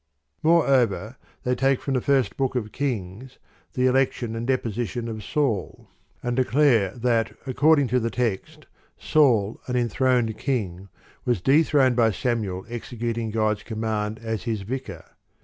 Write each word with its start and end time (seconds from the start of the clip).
I. 0.43 0.47
Moreover, 0.47 1.15
they 1.43 1.53
take 1.53 1.79
from 1.79 1.93
the 1.93 2.01
first 2.01 2.35
book 2.35 2.55
of 2.55 2.71
Kings 2.71 3.37
the 3.73 3.85
election 3.85 4.35
and 4.35 4.47
deposition 4.47 5.07
of 5.07 5.23
Saul, 5.23 5.75
Ch. 5.75 5.83
VI] 5.83 5.89
DE 5.91 5.91
MONARCHIA 5.93 6.53
159 6.53 6.89
and 6.89 6.97
declare 7.03 7.11
that, 7.13 7.37
according 7.45 7.87
to 7.89 7.99
the 7.99 8.09
text, 8.09 8.65
Saul, 8.97 9.61
an 9.67 9.75
enthroned 9.75 10.39
king, 10.39 10.89
was 11.23 11.39
dethroned 11.39 11.95
by 11.95 12.09
Samuel 12.09 12.65
ex 12.67 12.89
ecuting 12.89 13.31
God's 13.31 13.61
command 13.61 14.17
as 14.23 14.45
His 14.45 14.61
Vicar.' 14.63 15.05